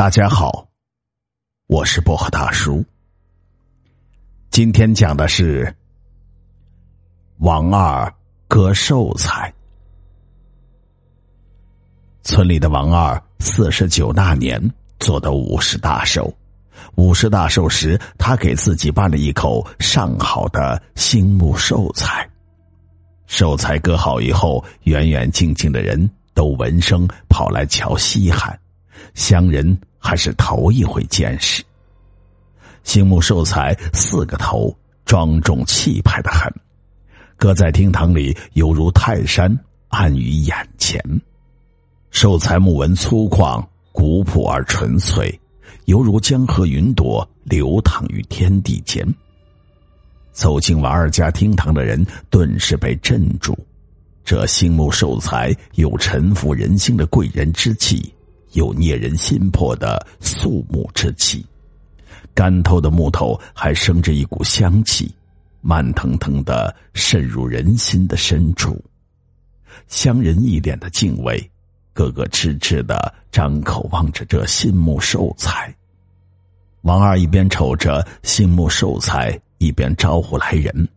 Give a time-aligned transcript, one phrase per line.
[0.00, 0.66] 大家好，
[1.66, 2.82] 我是薄荷大叔。
[4.48, 5.76] 今天讲的是
[7.40, 8.10] 王二
[8.48, 9.52] 割寿材。
[12.22, 14.58] 村里的王二四十九那年
[14.98, 16.32] 做的五十大寿，
[16.94, 22.26] 五十大寿时，他给自己办了一口上好的新木寿材。
[23.26, 28.58] 寿材割好以后，远远近近的人都闻声跑来瞧稀罕，
[29.12, 31.62] 乡人还是头一回见识。
[32.82, 36.52] 新木寿材四个头，庄重气派的很，
[37.36, 39.56] 搁在厅堂里犹如泰山
[39.88, 41.00] 安于眼前。
[42.10, 45.38] 寿材木纹粗犷、古朴而纯粹，
[45.84, 49.06] 犹如江河云朵流淌于天地间。
[50.32, 53.56] 走进王二家厅堂的人顿时被镇住。
[54.24, 58.12] 这新木寿材有沉浮人心的贵人之气，
[58.52, 61.44] 有捏人心魄的肃穆之气。
[62.34, 65.14] 干透的木头还生着一股香气，
[65.60, 68.82] 慢腾腾的渗入人心的深处。
[69.88, 71.50] 乡人一脸的敬畏。
[71.92, 75.74] 个个痴痴的张口望着这新木寿材，
[76.82, 80.88] 王二一边瞅着新木寿材，一边招呼来人，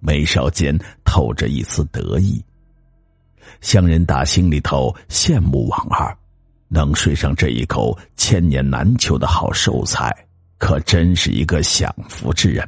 [0.00, 2.44] 眉梢间透着一丝得意。
[3.60, 6.14] 乡人打心里头羡慕王二，
[6.70, 10.10] 能睡上这一口千年难求的好寿材，
[10.56, 12.66] 可真是一个享福之人，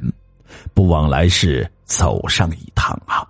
[0.75, 3.27] 不枉来世走上一趟啊！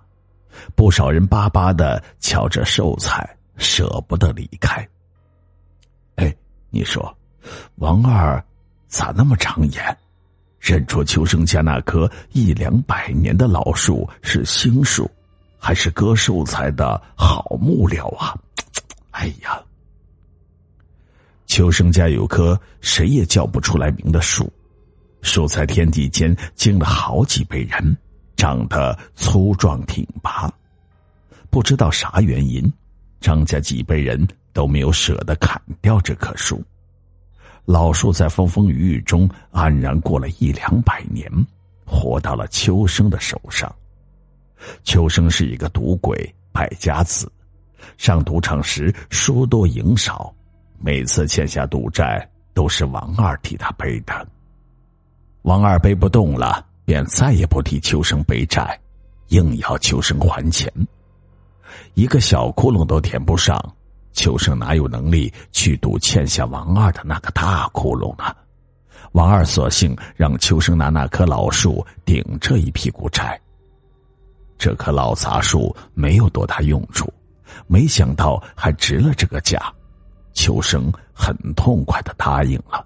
[0.74, 3.26] 不少人巴巴的瞧着寿材。
[3.56, 4.84] 舍不得离开。
[6.16, 6.34] 哎，
[6.70, 7.16] 你说，
[7.76, 8.44] 王二
[8.88, 9.96] 咋那么长眼，
[10.58, 15.08] 认出秋生家那棵一两百年的老树是新树，
[15.56, 18.34] 还是割寿材的好木料啊？
[19.12, 19.62] 哎呀，
[21.54, 24.52] 秋生家有棵谁也叫不出来名的树，
[25.22, 27.96] 树在天地间经了好几辈人，
[28.34, 30.52] 长得粗壮挺拔，
[31.50, 32.60] 不知道啥原因。
[33.20, 36.60] 张家几辈人都没有舍得砍掉这棵树，
[37.66, 41.30] 老树在风风雨雨中安然过了一两百年，
[41.86, 43.72] 活到了秋生的手上。
[44.82, 47.30] 秋生是一个赌鬼败家子，
[47.96, 50.34] 上赌场时输多赢少，
[50.78, 54.26] 每次欠下赌债都是王二替他背的。
[55.42, 58.78] 王二背不动了，便再也不替秋生背债，
[59.28, 60.72] 硬要秋生还钱。
[61.94, 63.58] 一个小窟窿都填不上，
[64.12, 68.34] 秋生哪有能力去赌欠下王二的那个大窟窿呢？
[69.12, 73.40] 王二索性让秋生拿那棵老树顶这一屁股债。
[74.56, 77.12] 这棵老杂树没有多大用处，
[77.66, 79.72] 没想到还值了这个价，
[80.44, 82.84] 秋生很痛快的答应了。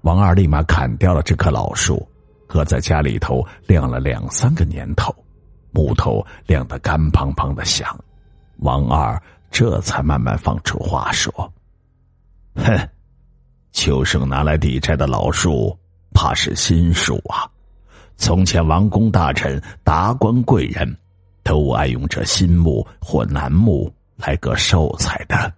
[0.00, 2.04] 王二立马砍掉了这棵老树，
[2.48, 5.14] 搁在家里头晾了两三个年头。
[5.70, 7.96] 木头晾得干滂滂的响，
[8.56, 9.22] 王二
[9.52, 11.32] 这才慢慢放出话说
[12.56, 12.76] ：“哼，
[13.70, 15.78] 秋生拿来抵债的老树，
[16.12, 17.48] 怕是新树啊。
[18.16, 20.92] 从前王公大臣、达官贵人，
[21.44, 25.52] 都爱用这新木或楠木来割寿材的。”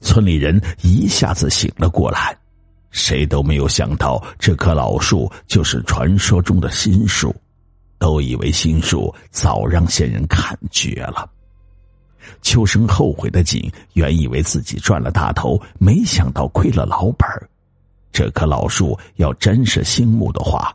[0.00, 2.36] 村里人一下子醒了过来，
[2.90, 7.34] 谁都没有想到这棵老树就是传说中的新树。
[7.96, 11.26] 都以为新树早让先人砍绝了。
[12.42, 17.26] 秋生后悔的紧，原以为自己赚了大头，没想到亏了老本
[18.12, 20.74] 这棵老树要真是新木的话，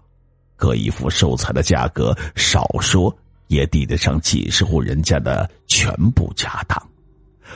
[0.55, 3.15] 割一副寿材的价格，少说
[3.47, 6.81] 也抵得上几十户人家的全部家当。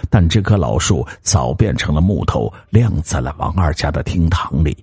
[0.09, 4.77] 但这棵老树早变成了木头，晾在了王二家的厅堂里，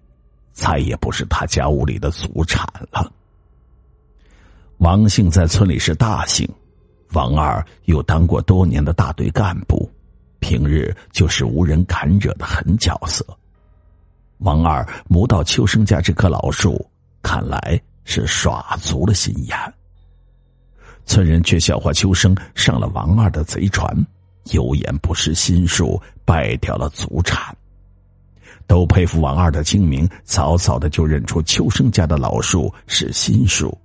[0.53, 3.11] 再也不是他家屋里的祖产了。
[4.79, 6.49] 王姓在村里是大姓，
[7.13, 9.91] 王二又当过多年的大队干部，
[10.39, 13.25] 平日就是无人敢惹的狠角色。
[14.39, 16.83] 王二摸到秋生家这棵老树，
[17.23, 19.57] 看来是耍足了心眼。
[21.05, 23.95] 村人却笑话秋生上了王二的贼船，
[24.51, 27.57] 有眼不识心术，败掉了祖产。
[28.67, 33.77] 都佩服王二的精明，早早的就认出秋生家的老树是新树。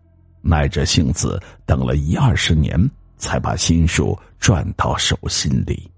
[0.42, 2.80] 耐着性子等了一二十年，
[3.18, 5.90] 才把新树赚到手心里。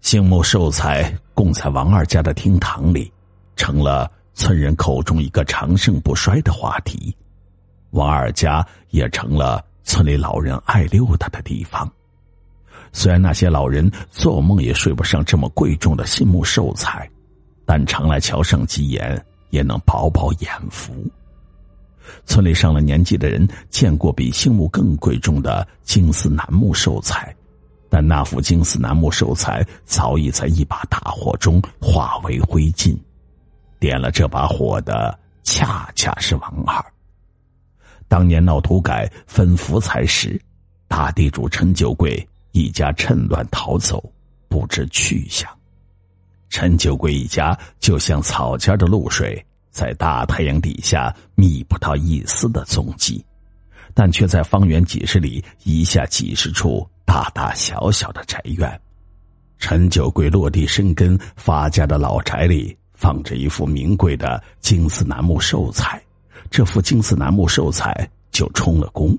[0.00, 3.12] 杏木寿材供在王二家的厅堂里，
[3.56, 7.14] 成了村人口中一个长盛不衰的话题。
[7.90, 11.86] 王二家也成了村里老人爱溜达的地方。
[12.92, 17.08] 虽然那些老人做梦也睡不上这么贵重的杏木寿材，
[17.64, 20.92] 但常来桥上几眼，也能饱饱眼福。
[22.26, 27.34] 村里上了年纪的人见过比杏木更贵重的金丝楠木寿材，
[27.88, 32.96] 但那幅金丝楠木寿材早已在一把大火中化为灰烬。
[33.78, 36.84] 点了这把火的，恰恰是王二。
[38.08, 40.40] 当年闹土改分福财时，
[40.88, 44.02] 大地主陈九贵一家趁乱逃走，
[44.48, 45.50] 不知去向。
[46.48, 49.44] 陈九贵一家就像草尖的露水。
[49.70, 53.24] 在大太阳底下觅不到一丝的踪迹，
[53.94, 58.80] 但却在方圆几十里一下几十处大大小小的宅院。
[59.58, 66.02] 陈九贵落地生根发家的老宅里，放着一副名贵的金丝楠木寿材，
[66.50, 69.16] 这副金丝楠木寿材就充了公。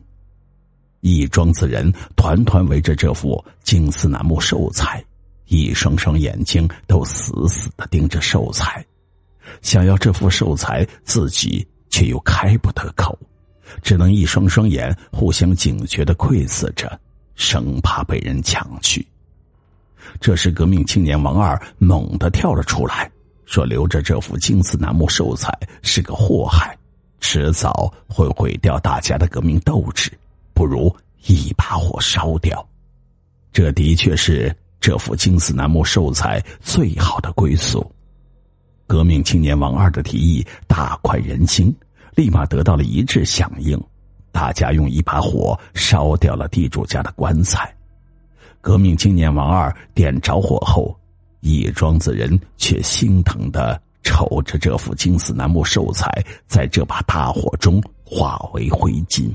[1.01, 5.03] 一庄子人团团围着这幅金丝楠木寿材，
[5.48, 8.83] 一双双眼睛都死死的盯着寿材。
[9.62, 13.18] 想要这副寿材，自己却又开不得口，
[13.81, 17.00] 只能一双双眼互相警觉的窥视着，
[17.36, 19.06] 生怕被人抢去。
[20.19, 23.09] 这时，革命青年王二猛地跳了出来，
[23.45, 25.51] 说：“留着这副金丝楠木寿材
[25.81, 26.77] 是个祸害，
[27.19, 30.12] 迟早会毁掉大家的革命斗志，
[30.53, 30.94] 不如
[31.25, 32.65] 一把火烧掉。”
[33.53, 37.89] 这的确是这副金丝楠木寿材最好的归宿。
[38.88, 41.74] 革命青年王二的提议大快人心，
[42.15, 43.81] 立马得到了一致响应。
[44.33, 47.74] 大家用一把火烧掉了地主家的棺材。
[48.62, 50.97] 革命青年王二点着火后，
[51.42, 56.09] 一庄子人却心疼的瞅着这副金丝楠木寿材
[56.47, 59.30] 在这把大火中化为灰烬。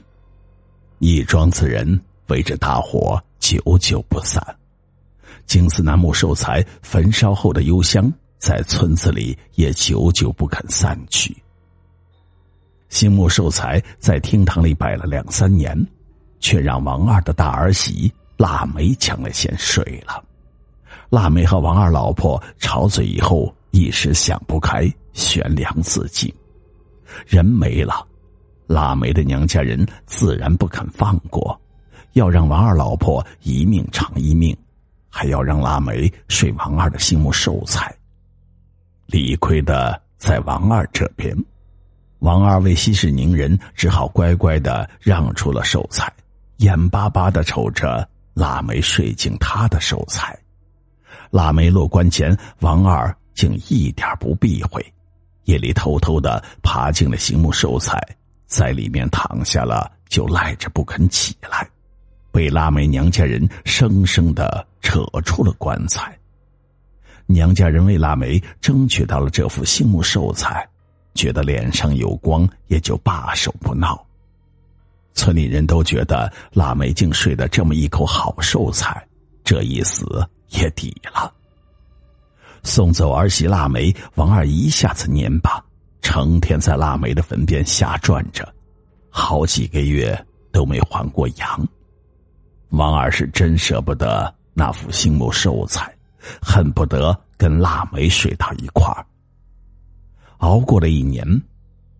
[0.98, 4.42] 一庄子人围着大火久久不散，
[5.46, 8.12] 金丝楠木寿材焚烧后的幽香。
[8.38, 11.34] 在村子里也久久不肯散去。
[12.90, 15.74] 新木寿材在厅堂里摆了两三年，
[16.38, 20.22] 却让王二的大儿媳腊梅抢了先睡了。
[21.08, 26.32] 腊梅和王二老婆吵嘴以后，一时想不开，悬梁自尽。
[27.26, 28.06] 人没了，
[28.66, 31.58] 腊梅的娘家人自然不肯放过，
[32.14, 34.56] 要让王二老婆一命偿一命，
[35.08, 37.94] 还要让腊梅睡王二的新木寿材。
[39.06, 41.36] 理亏的在王二这边，
[42.18, 46.12] 王二为息事宁人，只好乖乖的让出了寿材，
[46.56, 50.36] 眼巴巴的瞅着腊梅睡进他的寿材。
[51.30, 54.84] 腊梅落棺前，王二竟一点不避讳，
[55.44, 58.00] 夜里偷偷的爬进了醒目寿材，
[58.46, 61.68] 在里面躺下了，就赖着不肯起来，
[62.30, 66.16] 被腊梅娘家人生生的扯出了棺材。
[67.26, 70.64] 娘家人为腊梅争取到了这副杏木寿材，
[71.14, 74.00] 觉得脸上有光，也就罢手不闹。
[75.12, 79.04] 村里人都觉得腊梅竟睡得这么一口好寿材，
[79.42, 80.06] 这一死
[80.50, 81.32] 也抵了。
[82.62, 85.64] 送走儿媳腊梅，王二一下子蔫巴，
[86.06, 88.48] 成天在腊梅的坟边瞎转着，
[89.10, 90.16] 好几个月
[90.52, 91.68] 都没还过阳。
[92.68, 95.92] 王二是真舍不得那副杏木寿材。
[96.42, 99.06] 恨不得跟腊梅睡到一块儿。
[100.38, 101.24] 熬过了一年，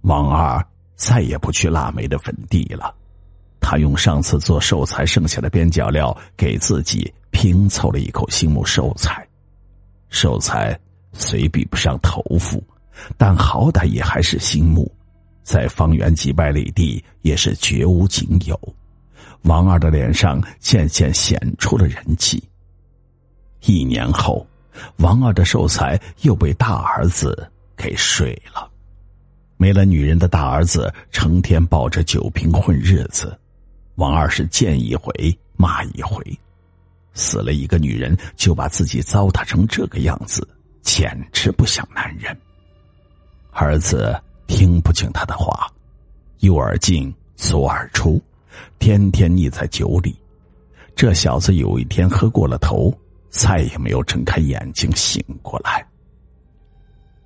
[0.02, 0.64] 王二
[0.96, 2.92] 再也不去腊梅的坟地了。
[3.60, 9.24] 他用上次做寿材剩下的边角料，给自己拼凑了一口新木寿材。
[10.08, 10.76] 寿材
[11.12, 12.60] 虽比不上头腹，
[13.16, 14.90] 但好歹也还是新木，
[15.42, 18.58] 在方圆几百里地也是绝无仅有。
[19.42, 22.42] 王二的脸上渐渐显出了人气。
[23.64, 24.46] 一年后，
[24.96, 28.68] 王二的寿材又被大儿子给睡了。
[29.56, 33.38] 没了女人的大儿子成天抱着酒瓶混日子，
[33.94, 35.12] 王二是见一回
[35.56, 36.22] 骂一回。
[37.14, 40.46] 死了一个女人，就把自己糟蹋成这个样子，
[40.82, 42.36] 简直不像男人。
[43.56, 44.14] 儿子
[44.46, 45.66] 听不进他的话，
[46.40, 48.22] 右耳进左耳出，
[48.78, 50.14] 天天腻在酒里。
[50.94, 52.96] 这小子有一天喝过了头。
[53.28, 55.86] 再也没有睁开眼睛醒过来。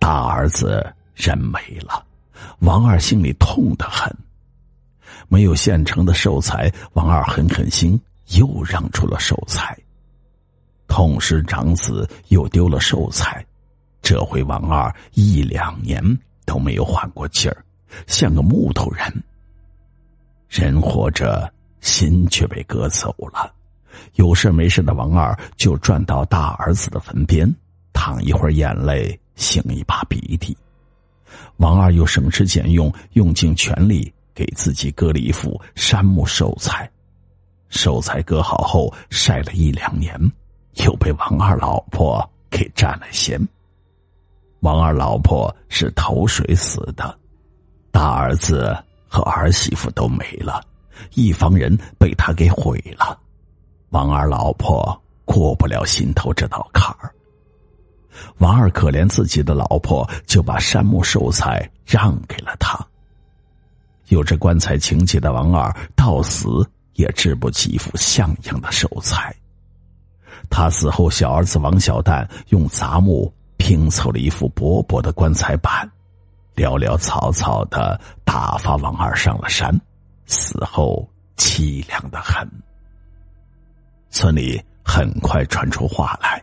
[0.01, 0.85] 大儿子
[1.15, 2.05] 人没了，
[2.61, 4.13] 王二心里痛得很。
[5.29, 9.79] 没有现成的寿材，王二狠狠心，又让出了寿材。
[10.89, 13.47] 痛失长子，又丢了寿材，
[14.11, 16.03] 这回王二一两年
[16.45, 17.65] 都没有缓过劲儿，
[18.09, 19.05] 像个木头人。
[20.49, 21.49] 人活着，
[21.81, 23.55] 心却被割走了。
[24.15, 27.49] 有事没事的王二就转到大儿子的坟边，
[27.93, 30.59] 淌一会儿眼泪，擤一把鼻涕。
[31.59, 36.91] 王二又省吃俭用，用尽全力给自己割了一副杉木寿材。
[37.69, 40.21] 寿材割好后晒了一两年，
[40.85, 43.41] 又被王二老婆给占了先。
[44.61, 47.19] 王二老婆是投水死的，
[47.91, 48.77] 大儿子
[49.09, 50.63] 和儿媳妇都没了，
[51.15, 53.19] 一房人被他给毁了。
[53.89, 57.11] 王二老婆过不了心头这道坎儿。
[58.39, 62.79] 王二可怜自己的老婆，就把山木寿材让给了他。
[64.09, 69.35] 有着棺材情节的王二，到死也织不起一副像样的寿材。
[70.51, 73.33] 他死后，小儿子王小蛋用杂木
[73.71, 75.89] 拼凑了一副薄薄的棺材板，
[76.57, 79.73] 潦潦草草的打发王二上了山，
[80.27, 82.45] 死后凄凉的很。
[84.11, 86.43] 村里很快传出话来。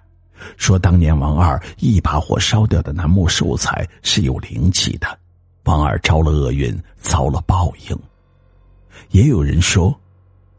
[0.56, 5.20] 说当年王二一把火烧掉的楠木寿材是有灵气的，
[5.66, 8.00] 王二招了厄运，遭了报应。
[9.10, 9.94] 也有人说，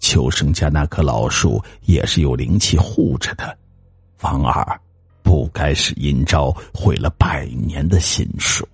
[0.01, 3.57] 秋生家那棵老树也是有灵气护着的，
[4.21, 4.79] 王二
[5.29, 8.67] 不该是阴招毁了百年的心术。